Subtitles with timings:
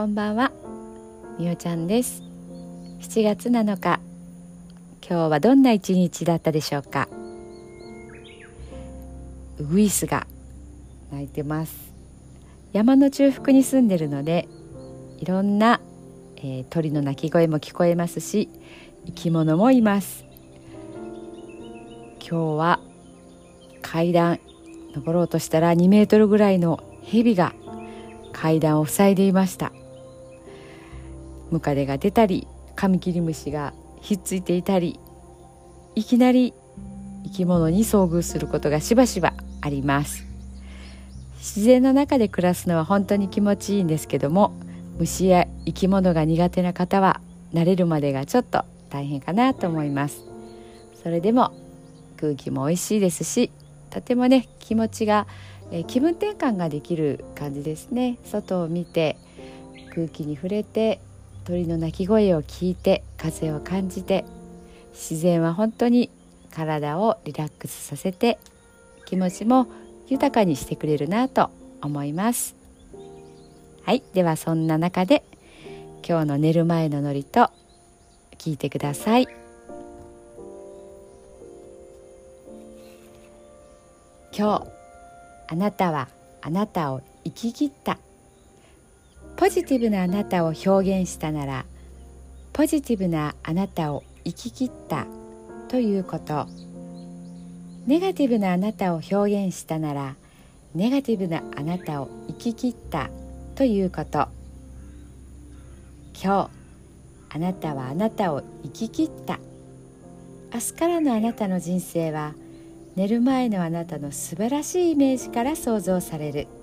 [0.00, 0.50] こんばんは。
[1.38, 2.22] みおちゃんです。
[3.00, 4.00] 7月7日。
[5.06, 7.06] 今日はどんな一日だったでしょうか？
[9.58, 10.26] ウグイスが
[11.12, 11.92] 鳴いてます。
[12.72, 14.48] 山の中腹に住んでるので
[15.18, 15.82] いろんな、
[16.36, 18.48] えー、鳥の鳴き声も聞こえますし
[19.04, 20.24] 生き物もいます。
[22.26, 22.80] 今日は
[23.82, 24.40] 階段
[24.94, 27.52] 登ろうとしたら2メートルぐらいの蛇が
[28.32, 29.74] 階段を塞いでいました。
[31.50, 34.98] ムカデが出たりカミキリムシがひっついていたり
[35.94, 36.54] いきなり
[37.24, 40.24] 生き物に遭遇することがしばしばあります。
[41.38, 44.52] 自然の中で暮らすのは本当に気持ちいいんですけども
[44.98, 47.20] 虫や生き物が苦手な方は
[47.54, 50.22] 慣れるまでがちょっと大変かなと思います。
[51.02, 51.52] それでも
[52.18, 53.50] 空気も美味しいですし
[53.88, 55.26] とてもね気持ちが、
[55.72, 58.18] え気分転換ができる感じですね。
[58.24, 59.16] 外を見て
[59.94, 61.00] 空気に触れて
[61.50, 64.24] 鳥の鳴き声を聞いて風を感じて
[64.92, 66.08] 自然は本当に
[66.54, 68.38] 体をリラックスさせて
[69.04, 69.66] 気持ちも
[70.06, 71.50] 豊かにしてくれるなと
[71.82, 72.54] 思います。
[73.82, 74.04] はい。
[74.14, 75.24] ではそんな中で
[76.08, 77.50] 今日の寝る前のノリと
[78.38, 79.26] 聞いてください。
[84.36, 84.66] 今日
[85.48, 86.08] あなたは
[86.42, 87.98] あなたを生き切った。
[89.40, 91.64] ポジティブなあなたを表現したなら
[92.52, 95.06] ポジティブなあなたを生き切った
[95.66, 96.46] ということ。
[97.86, 100.16] ネガティブなあなたを表現したなら
[100.74, 103.08] ネガティブなあなたを生き切った
[103.54, 104.28] ということ。
[106.22, 106.50] 今
[107.30, 109.38] 日あなたはあなたを生き切った。
[110.52, 112.34] 明日からのあなたの人生は
[112.94, 116.59] 寝る前のあなたの素晴らしいイメージから想像される。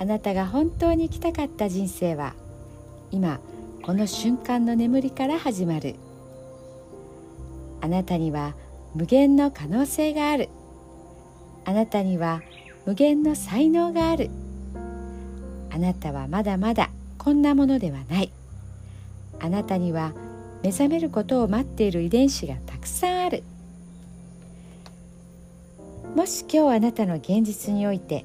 [0.00, 2.32] あなたが本当に生きたかった人生は
[3.10, 3.38] 今
[3.82, 5.94] この瞬間の眠りから始まる。
[7.82, 8.54] あなたには
[8.94, 10.48] 無限の可能性がある。
[11.66, 12.40] あなたには
[12.86, 14.30] 無限の才能がある。
[15.70, 18.32] あなたはまだまだこんなものではない。
[19.38, 20.14] あなたには
[20.62, 23.42] 目覚めることを待っている遺伝子がたくさんある。
[26.16, 28.24] もし今日あなたの現実において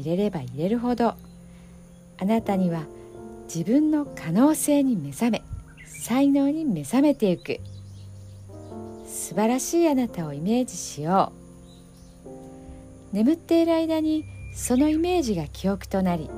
[0.00, 1.14] 入れれば入れるほど。
[2.18, 2.84] あなたには
[3.52, 5.42] 自分の可能性に目覚め
[5.84, 7.60] 才能に目覚めていく。
[9.06, 11.32] 素晴らしいあなたをイメージしよ
[13.12, 13.14] う。
[13.14, 14.24] 眠っている間に
[14.54, 16.30] そのイメージが記憶となり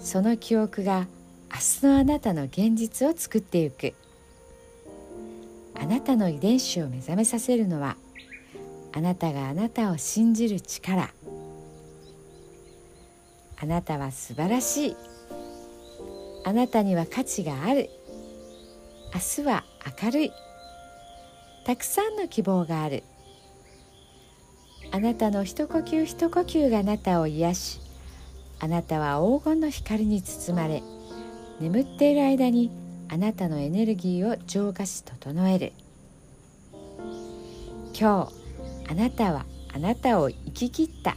[0.00, 1.06] その記憶が
[1.52, 3.94] 明日のあなたの現実を作っていく。
[5.74, 7.96] あなたの遺伝子を目覚めさせるのは
[8.92, 11.10] あなたがあなたを信じる力。
[13.62, 14.96] あなたは素晴らしい。
[16.44, 17.90] あなたには価値がある。
[19.14, 19.64] 明日は
[20.02, 20.32] 明るい。
[21.66, 23.04] たくさんの希望がある。
[24.92, 27.80] あなたの一呼吸一呼吸があなたを癒し
[28.58, 30.82] あなたは黄金の光に包まれ
[31.60, 32.72] 眠っている間に
[33.08, 35.72] あなたのエネルギーを浄化し整える。
[37.98, 38.30] 今
[38.86, 41.16] 日あなたはあなたを生き切った。